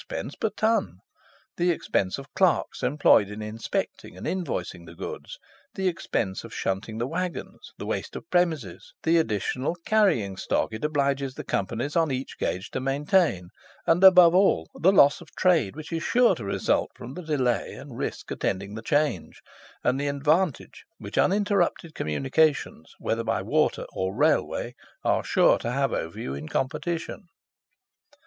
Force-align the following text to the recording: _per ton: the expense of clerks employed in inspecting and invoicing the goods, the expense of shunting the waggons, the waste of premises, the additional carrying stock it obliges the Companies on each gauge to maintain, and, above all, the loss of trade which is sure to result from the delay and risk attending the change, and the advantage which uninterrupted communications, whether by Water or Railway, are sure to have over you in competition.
_per 0.39 0.49
ton: 0.49 0.97
the 1.57 1.69
expense 1.69 2.17
of 2.17 2.33
clerks 2.33 2.81
employed 2.81 3.29
in 3.29 3.39
inspecting 3.43 4.17
and 4.17 4.25
invoicing 4.25 4.87
the 4.87 4.95
goods, 4.95 5.37
the 5.75 5.87
expense 5.87 6.43
of 6.43 6.51
shunting 6.51 6.97
the 6.97 7.05
waggons, 7.05 7.71
the 7.77 7.85
waste 7.85 8.15
of 8.15 8.27
premises, 8.31 8.95
the 9.03 9.19
additional 9.19 9.75
carrying 9.85 10.35
stock 10.35 10.73
it 10.73 10.83
obliges 10.83 11.35
the 11.35 11.43
Companies 11.43 11.95
on 11.95 12.09
each 12.09 12.39
gauge 12.39 12.71
to 12.71 12.79
maintain, 12.79 13.49
and, 13.85 14.03
above 14.03 14.33
all, 14.33 14.67
the 14.73 14.91
loss 14.91 15.21
of 15.21 15.35
trade 15.35 15.75
which 15.75 15.93
is 15.93 16.01
sure 16.01 16.33
to 16.33 16.43
result 16.43 16.89
from 16.95 17.13
the 17.13 17.21
delay 17.21 17.73
and 17.75 17.95
risk 17.99 18.31
attending 18.31 18.73
the 18.73 18.81
change, 18.81 19.43
and 19.83 19.99
the 19.99 20.07
advantage 20.07 20.83
which 20.97 21.15
uninterrupted 21.19 21.93
communications, 21.93 22.91
whether 22.97 23.23
by 23.23 23.39
Water 23.43 23.85
or 23.93 24.15
Railway, 24.15 24.73
are 25.03 25.23
sure 25.23 25.59
to 25.59 25.69
have 25.71 25.93
over 25.93 26.19
you 26.19 26.33
in 26.33 26.49
competition. 26.49 27.27